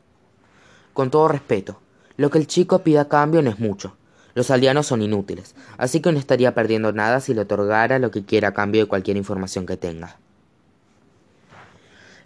Con 0.96 1.10
todo 1.10 1.28
respeto, 1.28 1.78
lo 2.16 2.30
que 2.30 2.38
el 2.38 2.46
chico 2.46 2.78
pida 2.78 3.02
a 3.02 3.08
cambio 3.10 3.42
no 3.42 3.50
es 3.50 3.58
mucho. 3.58 3.98
Los 4.34 4.50
aldeanos 4.50 4.86
son 4.86 5.02
inútiles, 5.02 5.54
así 5.76 6.00
que 6.00 6.10
no 6.10 6.18
estaría 6.18 6.54
perdiendo 6.54 6.90
nada 6.94 7.20
si 7.20 7.34
le 7.34 7.42
otorgara 7.42 7.98
lo 7.98 8.10
que 8.10 8.24
quiera 8.24 8.48
a 8.48 8.54
cambio 8.54 8.80
de 8.80 8.88
cualquier 8.88 9.18
información 9.18 9.66
que 9.66 9.76
tenga. 9.76 10.16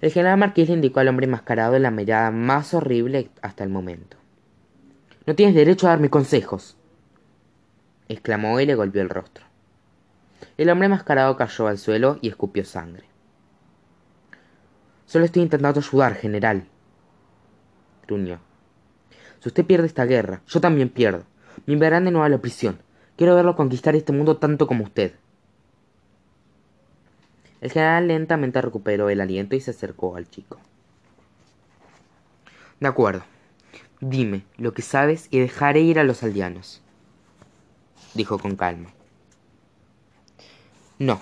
El 0.01 0.13
general 0.13 0.39
Marqués 0.39 0.69
le 0.69 0.77
indicó 0.77 1.01
al 1.01 1.09
hombre 1.09 1.27
enmascarado 1.27 1.77
la 1.81 1.91
mirada 1.91 2.31
más 2.31 2.73
horrible 2.73 3.29
hasta 3.43 3.65
el 3.65 3.71
momento. 3.71 4.17
No 5.27 5.35
tienes 5.35 5.57
derecho 5.57 5.89
a 5.89 5.91
darme 5.91 6.09
consejos, 6.09 6.77
exclamó 8.09 8.61
y 8.61 8.67
le 8.67 8.77
golpeó 8.77 9.03
el 9.03 9.09
rostro. 9.09 9.45
El 10.57 10.71
hombre 10.71 10.87
enmascarado 10.87 11.37
cayó 11.37 11.67
al 11.67 11.79
suelo 11.79 12.21
y 12.23 12.29
escupió 12.29 12.65
sangre. 12.65 13.09
Solo 15.07 15.25
estoy 15.25 15.43
intentando 15.43 15.81
ayudar, 15.81 16.15
general, 16.15 16.69
gruñó. 18.07 18.49
Si 19.41 19.49
usted 19.49 19.65
pierde 19.65 19.87
esta 19.87 20.05
guerra, 20.05 20.43
yo 20.47 20.61
también 20.61 20.89
pierdo. 20.89 21.25
Me 21.67 21.75
enviarán 21.75 22.05
de 22.05 22.11
nuevo 22.11 22.25
a 22.25 22.29
la 22.29 22.39
prisión. 22.39 22.79
Quiero 23.17 23.35
verlo 23.35 23.57
conquistar 23.57 23.97
este 23.97 24.13
mundo 24.13 24.37
tanto 24.37 24.67
como 24.67 24.85
usted. 24.85 25.15
El 27.61 27.71
general 27.71 28.09
lentamente 28.09 28.61
recuperó 28.63 29.11
el 29.11 29.21
aliento 29.21 29.57
y 29.57 29.61
se 29.61 29.73
acercó 29.73 30.17
al 30.17 30.29
chico. 30.29 30.59
De 32.81 32.89
acuerdo. 32.89 33.25
Dime 34.01 34.45
lo 34.57 34.73
que 34.73 34.81
sabes 34.81 35.29
y 35.31 35.41
dejaré 35.41 35.81
ir 35.81 35.99
a 35.99 36.05
los 36.05 36.23
aldeanos, 36.23 36.81
dijo 38.15 38.39
con 38.39 38.57
calma. 38.57 38.89
No, 40.99 41.21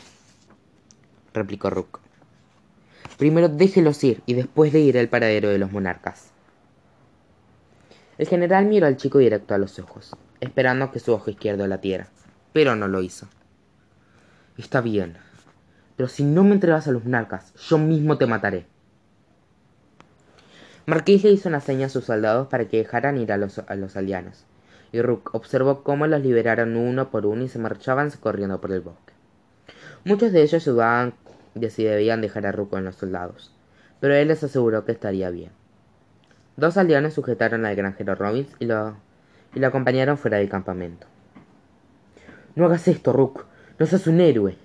replicó 1.34 1.70
Rook. 1.70 1.98
Primero 3.16 3.48
déjelos 3.48 4.04
ir 4.04 4.22
y 4.26 4.34
después 4.34 4.72
de 4.72 4.78
ir 4.78 4.96
al 4.96 5.08
paradero 5.08 5.48
de 5.48 5.58
los 5.58 5.72
monarcas. 5.72 6.30
El 8.18 8.26
general 8.26 8.66
miró 8.66 8.88
al 8.88 8.96
chico 8.96 9.18
directo 9.18 9.54
a 9.54 9.58
los 9.58 9.78
ojos, 9.78 10.16
esperando 10.40 10.90
que 10.90 10.98
su 10.98 11.12
ojo 11.12 11.30
izquierdo 11.30 11.68
latiera, 11.68 12.08
pero 12.52 12.74
no 12.74 12.88
lo 12.88 13.00
hizo. 13.00 13.28
Está 14.56 14.80
bien, 14.80 15.16
pero 15.96 16.08
si 16.08 16.24
no 16.24 16.42
me 16.42 16.54
entregas 16.54 16.88
a 16.88 16.90
los 16.90 17.04
monarcas, 17.04 17.54
yo 17.68 17.78
mismo 17.78 18.18
te 18.18 18.26
mataré. 18.26 18.66
Marqués 20.86 21.22
le 21.22 21.30
hizo 21.30 21.48
una 21.48 21.60
seña 21.60 21.86
a 21.86 21.90
sus 21.90 22.06
soldados 22.06 22.48
para 22.48 22.66
que 22.66 22.78
dejaran 22.78 23.18
ir 23.18 23.30
a 23.30 23.36
los, 23.36 23.60
aldeanos, 23.94 24.46
y 24.90 25.00
Rook 25.00 25.32
observó 25.34 25.84
cómo 25.84 26.08
los 26.08 26.20
liberaron 26.20 26.76
uno 26.76 27.10
por 27.10 27.24
uno 27.24 27.44
y 27.44 27.48
se 27.48 27.60
marchaban 27.60 28.10
corriendo 28.18 28.60
por 28.60 28.72
el 28.72 28.80
bosque. 28.80 29.12
Muchos 30.04 30.32
de 30.32 30.42
ellos 30.42 30.64
dudaban 30.64 31.14
de 31.54 31.70
si 31.70 31.84
debían 31.84 32.20
dejar 32.20 32.46
a 32.46 32.52
Rook 32.52 32.70
con 32.70 32.84
los 32.84 32.96
soldados, 32.96 33.54
pero 34.00 34.16
él 34.16 34.26
les 34.26 34.42
aseguró 34.42 34.84
que 34.84 34.92
estaría 34.92 35.30
bien. 35.30 35.57
Dos 36.58 36.76
aldeanos 36.76 37.14
sujetaron 37.14 37.64
al 37.64 37.74
granjero 37.74 38.14
Robbins 38.14 38.54
y 38.58 38.66
lo, 38.66 38.98
y 39.54 39.60
lo 39.60 39.66
acompañaron 39.66 40.18
fuera 40.18 40.36
del 40.36 40.50
campamento. 40.50 41.06
No 42.54 42.66
hagas 42.66 42.86
esto, 42.88 43.14
Rook. 43.14 43.46
No 43.78 43.86
seas 43.86 44.06
un 44.06 44.20
héroe 44.20 44.58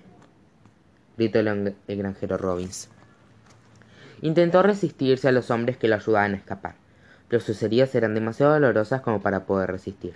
gritó 1.16 1.38
el, 1.38 1.76
granjero 1.86 2.36
Robbins. 2.38 2.88
Intentó 4.20 4.62
resistirse 4.62 5.28
a 5.28 5.32
los 5.32 5.50
hombres 5.50 5.76
que 5.76 5.88
lo 5.88 5.96
ayudaban 5.96 6.34
a 6.34 6.36
escapar, 6.36 6.74
pero 7.28 7.40
sus 7.40 7.62
heridas 7.62 7.94
eran 7.94 8.14
demasiado 8.14 8.52
dolorosas 8.52 9.00
como 9.00 9.20
para 9.20 9.44
poder 9.46 9.70
resistir. 9.70 10.14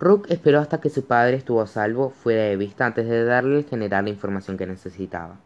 Rook 0.00 0.26
esperó 0.30 0.60
hasta 0.60 0.80
que 0.80 0.90
su 0.90 1.06
padre 1.06 1.36
estuvo 1.36 1.60
a 1.60 1.66
salvo 1.66 2.10
fuera 2.10 2.42
de 2.42 2.56
vista 2.56 2.86
antes 2.86 3.08
de 3.08 3.24
darle 3.24 3.56
al 3.56 3.64
general 3.64 4.04
la 4.04 4.10
información 4.10 4.56
que 4.56 4.66
necesitaba. 4.66 5.36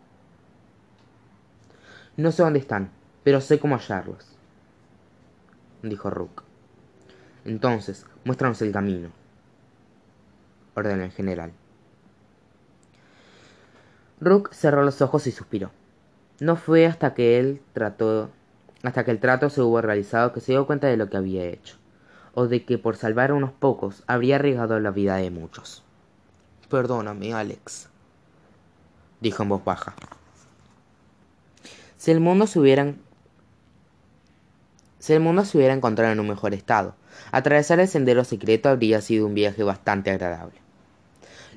No 2.17 2.33
sé 2.33 2.43
dónde 2.43 2.59
están, 2.59 2.91
pero 3.25 3.41
sé 3.41 3.59
cómo 3.59 3.77
hallarlos, 3.77 4.32
dijo 5.83 6.11
Rook. 6.11 6.43
Entonces, 7.45 8.07
muéstranos 8.25 8.63
el 8.63 8.73
camino, 8.73 9.11
ordenó 10.75 11.03
el 11.03 11.11
general. 11.11 11.53
Rook 14.21 14.53
cerró 14.53 14.85
los 14.85 15.03
ojos 15.03 15.27
y 15.27 15.33
suspiró. 15.33 15.71
No 16.41 16.57
fue 16.57 16.87
hasta 16.87 17.15
que 17.15 17.39
él 17.39 17.61
trató 17.73 18.31
hasta 18.83 19.05
que 19.05 19.11
el 19.13 19.21
trato 19.21 19.49
se 19.49 19.63
hubo 19.63 19.81
realizado 19.81 20.33
que 20.33 20.41
se 20.41 20.53
dio 20.53 20.67
cuenta 20.67 20.89
de 20.89 20.97
lo 20.97 21.09
que 21.09 21.17
había 21.17 21.45
hecho, 21.45 21.77
o 22.35 22.49
de 22.49 22.65
que 22.65 22.79
por 22.79 22.97
salvar 22.97 23.31
a 23.31 23.35
unos 23.35 23.53
pocos 23.53 24.03
habría 24.07 24.37
arriesgado 24.37 24.79
la 24.81 24.91
vida 24.91 25.17
de 25.17 25.31
muchos. 25.31 25.85
Perdóname, 26.69 27.33
Alex, 27.33 27.89
dijo 29.21 29.43
en 29.43 29.49
voz 29.51 29.65
baja. 29.65 29.95
Si 31.97 32.11
el 32.11 32.21
mundo 32.21 32.47
se 32.47 32.59
hubiera 32.59 32.95
si 35.03 35.13
el 35.15 35.19
mundo 35.19 35.45
se 35.45 35.59
hubiera 35.59 35.75
encontrado 35.75 36.13
en 36.13 36.21
un 36.21 36.29
mejor 36.29 36.55
estado, 36.55 36.95
atravesar 37.33 37.81
el 37.81 37.89
sendero 37.89 38.23
secreto 38.23 38.69
habría 38.69 39.01
sido 39.01 39.27
un 39.27 39.35
viaje 39.35 39.65
bastante 39.65 40.13
agradable. 40.13 40.55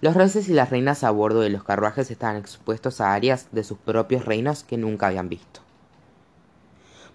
Los 0.01 0.15
reyes 0.15 0.49
y 0.49 0.53
las 0.53 0.71
reinas 0.71 1.03
a 1.03 1.11
bordo 1.11 1.41
de 1.41 1.51
los 1.51 1.63
carruajes 1.63 2.09
estaban 2.09 2.37
expuestos 2.37 3.01
a 3.01 3.13
áreas 3.13 3.49
de 3.51 3.63
sus 3.63 3.77
propios 3.77 4.25
reinos 4.25 4.63
que 4.63 4.77
nunca 4.77 5.05
habían 5.05 5.29
visto. 5.29 5.59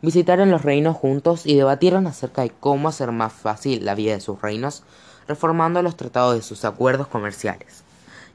Visitaron 0.03 0.53
los 0.53 0.63
reinos 0.63 0.97
juntos 0.97 1.47
y 1.47 1.57
debatieron 1.57 2.07
acerca 2.07 2.43
de 2.43 2.51
cómo 2.51 2.89
hacer 2.89 3.11
más 3.11 3.33
fácil 3.33 3.85
la 3.85 3.97
vida 3.97 4.13
de 4.13 4.21
sus 4.21 4.41
reinos, 4.41 4.85
reformando 5.27 5.83
los 5.83 5.97
tratados 5.97 6.37
de 6.37 6.43
sus 6.43 6.65
acuerdos 6.65 7.09
comerciales, 7.09 7.83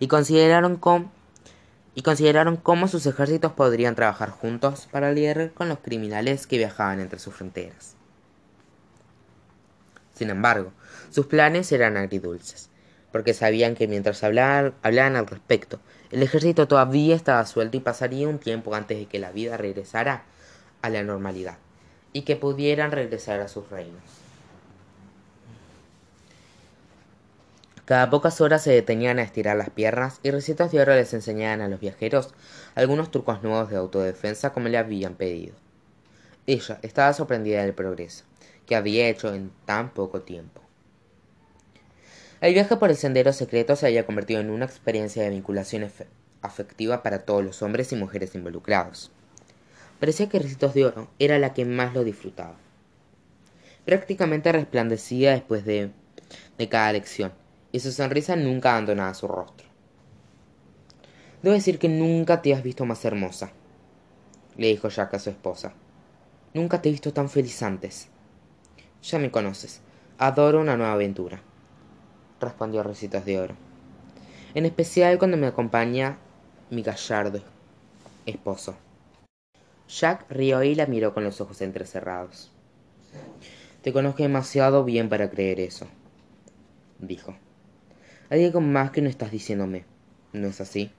y 0.01 0.07
consideraron 0.07 0.75
cómo, 0.75 1.09
y 1.95 2.01
consideraron 2.01 2.57
cómo 2.57 2.89
sus 2.89 3.05
ejércitos 3.05 3.53
podrían 3.53 3.95
trabajar 3.95 4.29
juntos 4.29 4.87
para 4.91 5.13
lidiar 5.13 5.51
con 5.53 5.69
los 5.69 5.79
criminales 5.79 6.45
que 6.45 6.57
viajaban 6.57 6.99
entre 6.99 7.19
sus 7.19 7.33
fronteras. 7.33 7.95
Sin 10.13 10.29
embargo, 10.29 10.71
sus 11.09 11.25
planes 11.25 11.71
eran 11.71 11.97
agridulces, 11.97 12.69
porque 13.11 13.33
sabían 13.33 13.75
que 13.75 13.87
mientras 13.87 14.23
hablaban, 14.23 14.75
al 14.83 15.27
respecto, 15.27 15.79
el 16.11 16.21
ejército 16.21 16.67
todavía 16.67 17.15
estaba 17.15 17.45
suelto 17.45 17.77
y 17.77 17.79
pasaría 17.79 18.27
un 18.27 18.39
tiempo 18.39 18.75
antes 18.75 18.97
de 18.97 19.05
que 19.05 19.19
la 19.19 19.31
vida 19.31 19.57
regresara 19.57 20.23
a 20.81 20.89
la 20.89 21.03
normalidad 21.03 21.57
y 22.11 22.21
que 22.21 22.35
pudieran 22.35 22.91
regresar 22.91 23.39
a 23.39 23.47
sus 23.47 23.69
reinos. 23.69 24.24
Cada 27.85 28.09
pocas 28.09 28.41
horas 28.41 28.63
se 28.63 28.71
detenían 28.71 29.19
a 29.19 29.21
estirar 29.21 29.55
las 29.55 29.69
piernas 29.69 30.19
y 30.23 30.31
recetas 30.31 30.71
de 30.71 30.81
oro 30.81 30.95
les 30.95 31.13
enseñaban 31.13 31.61
a 31.61 31.67
los 31.67 31.79
viajeros 31.79 32.33
algunos 32.73 33.11
trucos 33.11 33.43
nuevos 33.43 33.69
de 33.69 33.77
autodefensa 33.77 34.53
como 34.53 34.69
le 34.69 34.79
habían 34.79 35.13
pedido. 35.13 35.53
Ella 36.47 36.79
estaba 36.81 37.13
sorprendida 37.13 37.61
del 37.61 37.75
progreso 37.75 38.23
que 38.65 38.75
había 38.75 39.07
hecho 39.07 39.31
en 39.35 39.51
tan 39.65 39.91
poco 39.91 40.21
tiempo. 40.21 40.61
El 42.41 42.55
viaje 42.55 42.75
por 42.75 42.89
el 42.89 42.97
sendero 42.97 43.31
secreto 43.33 43.75
se 43.75 43.85
había 43.85 44.07
convertido 44.07 44.41
en 44.41 44.49
una 44.49 44.65
experiencia 44.65 45.21
de 45.21 45.29
vinculación 45.29 45.89
afectiva 46.41 47.03
para 47.03 47.19
todos 47.19 47.43
los 47.43 47.61
hombres 47.61 47.91
y 47.91 47.95
mujeres 47.95 48.33
involucrados. 48.33 49.11
Parecía 49.99 50.27
que 50.27 50.39
Recitos 50.39 50.73
de 50.73 50.85
Oro 50.85 51.07
era 51.19 51.37
la 51.37 51.53
que 51.53 51.65
más 51.65 51.93
lo 51.93 52.03
disfrutaba. 52.03 52.55
Prácticamente 53.85 54.51
resplandecía 54.51 55.31
después 55.31 55.65
de, 55.65 55.91
de 56.57 56.69
cada 56.69 56.91
lección, 56.91 57.31
y 57.75 57.81
su 57.81 57.91
sonrisa 57.91 58.37
nunca 58.37 58.71
abandonaba 58.71 59.13
su 59.13 59.27
rostro. 59.27 59.67
Debo 61.43 61.53
decir 61.53 61.77
que 61.77 61.89
nunca 61.89 62.41
te 62.41 62.53
has 62.53 62.63
visto 62.63 62.85
más 62.85 63.03
hermosa, 63.03 63.51
le 64.55 64.67
dijo 64.67 64.87
Jack 64.87 65.15
a 65.15 65.19
su 65.19 65.29
esposa. 65.29 65.73
Nunca 66.53 66.81
te 66.81 66.87
he 66.87 66.93
visto 66.93 67.11
tan 67.11 67.27
feliz 67.27 67.61
antes. 67.63 68.07
Ya 69.03 69.19
me 69.19 69.29
conoces. 69.29 69.81
Adoro 70.17 70.61
una 70.61 70.77
nueva 70.77 70.93
aventura, 70.93 71.41
respondió 72.39 72.81
Recitos 72.81 73.25
de 73.25 73.41
Oro. 73.41 73.55
En 74.53 74.65
especial 74.65 75.17
cuando 75.17 75.35
me 75.35 75.47
acompaña 75.47 76.17
mi 76.69 76.81
gallardo 76.81 77.41
esposo. 78.25 78.77
Jack 79.89 80.31
rió 80.31 80.63
y 80.63 80.75
la 80.75 80.85
miró 80.85 81.13
con 81.13 81.25
los 81.25 81.41
ojos 81.41 81.59
entrecerrados. 81.59 82.53
Te 83.81 83.91
conozco 83.91 84.23
demasiado 84.23 84.85
bien 84.85 85.09
para 85.09 85.29
creer 85.29 85.59
eso, 85.59 85.87
dijo. 86.99 87.35
Hay 88.29 88.43
algo 88.43 88.61
más 88.61 88.91
que 88.91 89.01
no 89.01 89.09
estás 89.09 89.31
diciéndome, 89.31 89.85
¿no 90.33 90.47
es 90.47 90.59
así? 90.59 90.91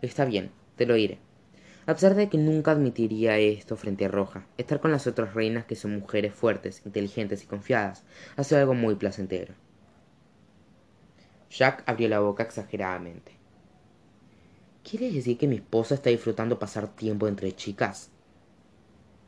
Está 0.00 0.24
bien, 0.24 0.50
te 0.76 0.86
lo 0.86 0.94
diré. 0.94 1.18
A 1.86 1.94
pesar 1.94 2.14
de 2.14 2.28
que 2.28 2.38
nunca 2.38 2.72
admitiría 2.72 3.38
esto 3.38 3.76
frente 3.76 4.06
a 4.06 4.08
Roja, 4.08 4.46
estar 4.58 4.80
con 4.80 4.90
las 4.90 5.06
otras 5.06 5.34
reinas 5.34 5.66
que 5.66 5.76
son 5.76 5.98
mujeres 5.98 6.34
fuertes, 6.34 6.82
inteligentes 6.84 7.44
y 7.44 7.46
confiadas 7.46 8.04
ha 8.36 8.42
sido 8.42 8.60
algo 8.60 8.74
muy 8.74 8.96
placentero. 8.96 9.54
Jack 11.50 11.84
abrió 11.86 12.08
la 12.08 12.20
boca 12.20 12.42
exageradamente. 12.42 13.32
¿Quieres 14.88 15.14
decir 15.14 15.38
que 15.38 15.46
mi 15.46 15.56
esposa 15.56 15.94
está 15.94 16.10
disfrutando 16.10 16.58
pasar 16.58 16.88
tiempo 16.88 17.28
entre 17.28 17.54
chicas? 17.54 18.10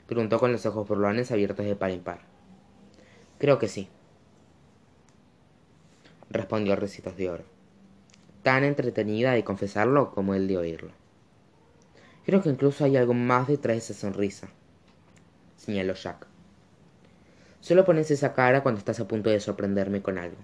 Preguntó 0.07 0.39
con 0.39 0.51
los 0.51 0.65
ojos 0.67 0.89
burlones 0.89 1.31
abiertos 1.31 1.67
de 1.67 1.77
par 1.77 1.91
en 1.91 2.01
par. 2.01 2.21
Creo 3.39 3.59
que 3.59 3.69
sí. 3.69 3.89
Respondió 6.31 6.77
Recitos 6.77 7.17
de 7.17 7.31
Oro, 7.31 7.45
tan 8.43 8.63
entretenida 8.63 9.33
de 9.33 9.45
confesarlo 9.45 10.11
como 10.11 10.35
el 10.35 10.47
de 10.47 10.59
oírlo. 10.59 10.91
Creo 12.27 12.43
que 12.43 12.51
incluso 12.51 12.85
hay 12.85 12.99
algo 12.99 13.15
más 13.15 13.49
detrás 13.49 13.77
de 13.77 13.79
esa 13.79 13.95
sonrisa, 13.95 14.51
señaló 15.57 15.95
Jack. 15.95 16.27
Solo 17.61 17.87
pones 17.87 18.11
esa 18.11 18.35
cara 18.35 18.63
cuando 18.63 18.79
estás 18.79 19.01
a 19.01 19.09
punto 19.09 19.31
de 19.31 19.41
sorprenderme 19.41 20.03
con 20.03 20.19
algo. 20.19 20.37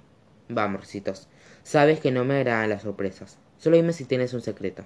Vamos, 0.48 0.80
Recitos, 0.80 1.28
sabes 1.62 2.00
que 2.00 2.10
no 2.10 2.24
me 2.24 2.36
agradan 2.36 2.70
las 2.70 2.82
sorpresas. 2.82 3.38
Solo 3.58 3.76
dime 3.76 3.92
si 3.92 4.06
tienes 4.06 4.32
un 4.32 4.40
secreto. 4.40 4.84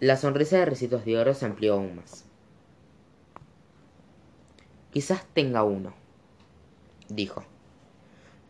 La 0.00 0.16
sonrisa 0.16 0.58
de 0.58 0.64
Recitos 0.64 1.04
de 1.04 1.18
Oro 1.18 1.34
se 1.34 1.46
amplió 1.46 1.74
aún 1.74 1.94
más. 1.94 2.24
Quizás 4.90 5.24
tenga 5.32 5.62
uno, 5.62 5.94
dijo, 7.08 7.44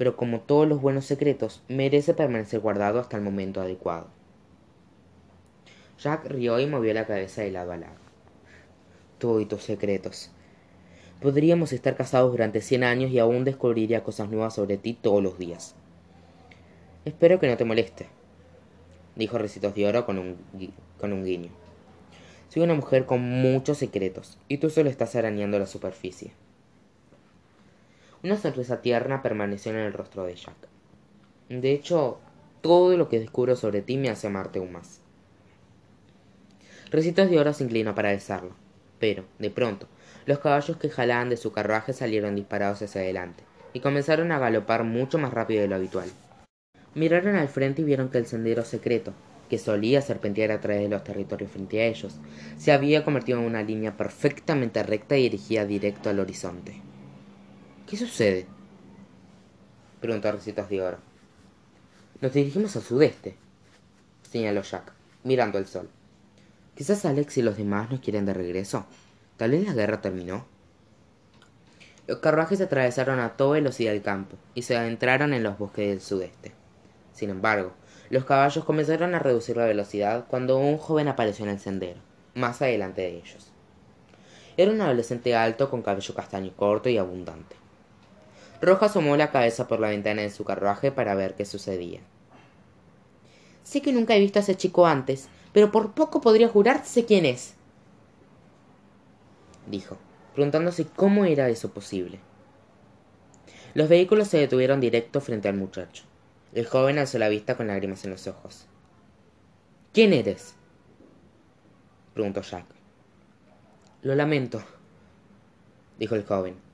pero 0.02 0.16
como 0.16 0.40
todos 0.40 0.66
los 0.66 0.82
buenos 0.82 1.04
secretos, 1.04 1.62
merece 1.68 2.12
permanecer 2.12 2.58
guardado 2.58 2.98
hasta 2.98 3.16
el 3.16 3.22
momento 3.22 3.60
adecuado. 3.60 4.08
Jack 5.96 6.26
rió 6.26 6.58
y 6.58 6.66
movió 6.66 6.92
la 6.92 7.06
cabeza 7.06 7.42
de 7.42 7.52
lado 7.52 7.70
a 7.70 7.76
lado. 7.76 7.94
Todos 9.18 9.46
tus 9.46 9.62
secretos. 9.62 10.32
Podríamos 11.20 11.72
estar 11.72 11.94
casados 11.94 12.32
durante 12.32 12.62
cien 12.62 12.82
años 12.82 13.12
y 13.12 13.20
aún 13.20 13.44
descubriría 13.44 14.02
cosas 14.02 14.28
nuevas 14.28 14.56
sobre 14.56 14.76
ti 14.76 14.98
todos 15.00 15.22
los 15.22 15.38
días. 15.38 15.76
Espero 17.04 17.38
que 17.38 17.46
no 17.46 17.56
te 17.56 17.64
moleste, 17.64 18.08
dijo 19.14 19.38
Recitos 19.38 19.72
de 19.76 19.86
Oro 19.86 20.04
con 20.04 20.18
un, 20.18 20.36
con 20.98 21.12
un 21.12 21.24
guiño. 21.24 21.52
Soy 22.48 22.64
una 22.64 22.74
mujer 22.74 23.06
con 23.06 23.20
muchos 23.20 23.78
secretos, 23.78 24.36
y 24.48 24.58
tú 24.58 24.68
solo 24.68 24.90
estás 24.90 25.14
arañando 25.14 25.60
la 25.60 25.66
superficie. 25.66 26.32
Una 28.24 28.37
sonrisa 28.37 28.80
tierna 28.82 29.20
permaneció 29.20 29.72
en 29.72 29.78
el 29.78 29.92
rostro 29.92 30.24
de 30.24 30.37
Jack. 30.37 30.54
De 31.48 31.72
hecho, 31.72 32.20
todo 32.61 32.96
lo 32.96 33.08
que 33.08 33.18
descubro 33.18 33.56
sobre 33.56 33.82
ti 33.82 33.96
me 33.96 34.11
hace 34.11 34.28
amarte 34.28 34.61
aún 34.61 34.70
más. 34.70 35.00
Recitos 36.92 37.28
de 37.28 37.40
Oro 37.40 37.52
se 37.52 37.64
inclinó 37.64 37.96
para 37.96 38.12
besarlo, 38.12 38.52
pero, 39.00 39.24
de 39.40 39.50
pronto, 39.50 39.88
los 40.24 40.38
caballos 40.38 40.76
que 40.76 40.88
jalaban 40.88 41.30
de 41.30 41.37
su 41.37 41.50
carruaje 41.50 41.92
salieron 41.92 42.37
disparados 42.37 42.80
hacia 42.80 43.00
adelante, 43.00 43.42
y 43.72 43.80
comenzaron 43.80 44.30
a 44.30 44.38
galopar 44.38 44.85
mucho 44.85 45.18
más 45.18 45.35
rápido 45.35 45.62
de 45.62 45.68
lo 45.68 45.74
habitual. 45.74 46.08
Miraron 46.94 47.35
al 47.35 47.48
frente 47.48 47.82
y 47.82 47.85
vieron 47.85 48.08
que 48.08 48.18
el 48.18 48.26
sendero 48.26 48.64
secreto, 48.64 49.12
que 49.50 49.58
solía 49.58 50.00
serpentear 50.00 50.52
a 50.52 50.61
través 50.61 50.82
de 50.82 50.88
los 50.88 51.02
territorios 51.02 51.50
frente 51.50 51.80
a 51.80 51.87
ellos, 51.87 52.20
se 52.56 52.70
había 52.70 53.04
convertido 53.04 53.40
en 53.40 53.46
una 53.46 53.64
línea 53.64 53.96
perfectamente 53.96 54.80
recta 54.85 55.16
y 55.16 55.22
dirigida 55.24 55.64
directo 55.64 56.08
al 56.08 56.20
horizonte. 56.20 56.91
¿Qué 57.92 57.98
sucede? 57.98 58.46
preguntó 60.00 60.33
Recitos 60.33 60.66
de 60.70 60.81
Oro. 60.81 60.96
Nos 62.22 62.33
dirigimos 62.33 62.74
al 62.74 62.81
sudeste, 62.81 63.37
señaló 64.22 64.62
Jack, 64.62 64.94
mirando 65.24 65.59
el 65.59 65.66
sol. 65.66 65.90
Quizás 66.74 67.05
Alex 67.05 67.37
y 67.37 67.42
los 67.42 67.59
demás 67.59 67.90
nos 67.90 68.00
quieren 68.00 68.24
de 68.24 68.33
regreso. 68.33 68.87
Tal 69.37 69.50
vez 69.50 69.66
la 69.66 69.74
guerra 69.74 70.00
terminó. 70.00 70.46
Los 72.07 72.20
carruajes 72.20 72.62
atravesaron 72.62 73.20
a 73.20 73.37
toda 73.37 73.57
velocidad 73.57 73.92
el 73.92 74.00
campo 74.00 74.38
y 74.55 74.62
se 74.62 74.74
adentraron 74.74 75.35
en 75.35 75.42
los 75.42 75.59
bosques 75.59 75.90
del 75.90 76.00
sudeste. 76.00 76.52
Sin 77.12 77.28
embargo, 77.28 77.74
los 78.09 78.24
caballos 78.24 78.64
comenzaron 78.64 79.14
a 79.14 79.18
reducir 79.18 79.59
la 79.59 79.66
velocidad 79.66 80.24
cuando 80.28 80.57
un 80.57 80.78
joven 80.78 81.09
apareció 81.09 81.44
en 81.44 81.50
el 81.50 81.61
sendero, 81.61 82.00
más 82.35 82.62
adelante 82.62 83.02
de 83.02 83.18
ellos. 83.18 83.52
Era 84.57 84.72
un 84.72 84.81
adolescente 84.81 85.37
alto 85.37 85.68
con 85.68 85.83
cabello 85.83 86.14
castaño 86.14 86.52
corto 86.57 86.88
y 86.88 86.96
abundante. 86.96 87.62
Roja 88.62 88.87
asomó 88.87 89.16
la 89.16 89.33
cabeza 89.33 89.66
por 89.66 89.81
la 89.81 89.88
ventana 89.88 90.22
de 90.22 90.31
su 90.31 90.44
carruaje 90.44 90.92
para 90.92 91.16
ver 91.16 91.35
qué 91.35 91.44
sucedía. 91.44 92.01
Sé 93.64 93.83
que 93.83 93.92
nunca 93.92 94.14
he 94.14 94.20
visto 94.20 94.38
a 94.38 94.42
ese 94.42 94.57
chico 94.57 94.87
antes, 94.87 95.29
pero 95.53 95.72
por 95.72 95.92
poco 95.92 96.20
podría 96.20 96.48
jurarse 96.48 97.05
quién 97.05 97.27
es, 97.27 97.55
dijo, 99.66 99.98
preguntándose 100.35 100.87
cómo 100.87 101.25
era 101.25 101.48
eso 101.48 101.72
posible. 101.72 102.20
Los 103.75 103.88
vehículos 103.88 104.29
se 104.29 104.38
detuvieron 104.38 104.81
directo 104.81 105.20
frente 105.20 105.48
al 105.48 105.57
muchacho. 105.57 106.05
El 106.53 106.66
joven 106.66 106.98
alzó 106.98 107.18
la 107.18 107.29
vista 107.29 107.57
con 107.57 107.66
lágrimas 107.66 108.05
en 108.05 108.11
los 108.11 108.27
ojos. 108.27 108.66
¿Quién 109.92 110.12
eres? 110.12 110.55
preguntó 112.14 112.42
Jack. 112.42 112.66
Lo 114.03 114.14
lamento, 114.14 114.62
dijo 115.98 116.14
el 116.14 116.25
joven. 116.25 116.71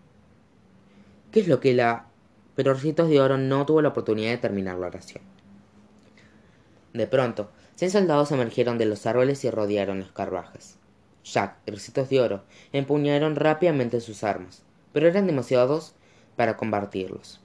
¿Qué 1.32 1.40
es 1.40 1.48
lo 1.48 1.60
que 1.60 1.74
la... 1.74 2.06
Pero 2.54 2.74
Ricitos 2.74 3.08
de 3.08 3.20
Oro 3.20 3.38
no 3.38 3.66
tuvo 3.66 3.82
la 3.82 3.90
oportunidad 3.90 4.30
de 4.30 4.38
terminar 4.38 4.78
la 4.78 4.88
oración. 4.88 5.22
De 6.92 7.06
pronto, 7.06 7.50
cien 7.76 7.90
soldados 7.90 8.32
emergieron 8.32 8.78
de 8.78 8.86
los 8.86 9.06
árboles 9.06 9.44
y 9.44 9.50
rodearon 9.50 10.00
los 10.00 10.10
carruajes. 10.10 10.76
Jack 11.22 11.58
y 11.66 11.70
Ricitos 11.70 12.08
de 12.08 12.20
Oro 12.20 12.42
empuñaron 12.72 13.36
rápidamente 13.36 14.00
sus 14.00 14.24
armas, 14.24 14.62
pero 14.92 15.06
eran 15.06 15.26
demasiados 15.26 15.94
para 16.36 16.56
combatirlos. 16.56 17.40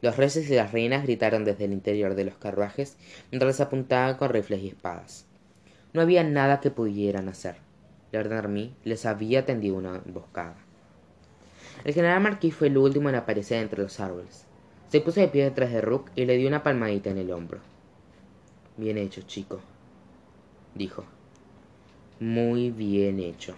los 0.00 0.16
reyes 0.16 0.48
y 0.50 0.54
las 0.54 0.72
reinas 0.72 1.02
gritaron 1.04 1.44
desde 1.44 1.64
el 1.64 1.72
interior 1.72 2.14
de 2.14 2.24
los 2.24 2.36
carruajes 2.36 2.96
mientras 3.30 3.60
apuntaban 3.60 4.16
con 4.16 4.30
rifles 4.30 4.60
y 4.62 4.68
espadas 4.68 5.26
no 5.92 6.00
había 6.02 6.22
nada 6.22 6.60
que 6.60 6.70
pudieran 6.70 7.28
hacer 7.28 7.56
lord 8.12 8.32
ermy 8.32 8.74
les 8.84 9.06
había 9.06 9.44
tendido 9.44 9.76
una 9.76 10.00
emboscada 10.04 10.56
el 11.84 11.94
general 11.94 12.20
marquis 12.20 12.54
fue 12.54 12.68
el 12.68 12.78
último 12.78 13.08
en 13.08 13.14
aparecer 13.14 13.62
entre 13.62 13.82
los 13.82 14.00
árboles. 14.00 14.44
Se 14.88 15.00
puso 15.00 15.20
de 15.20 15.28
pié 15.28 15.44
detrás 15.44 15.72
de 15.72 15.80
rook 15.80 16.10
y 16.16 16.24
le 16.24 16.36
dio 16.36 16.48
una 16.48 16.62
palmadita 16.62 17.10
en 17.10 17.18
el 17.18 17.30
hombro. 17.30 17.60
Bien 18.76 18.98
hecho 18.98 19.22
chico 19.22 19.60
dijo. 20.74 21.04
Muy 22.20 22.70
bien 22.70 23.20
hecho 23.20 23.54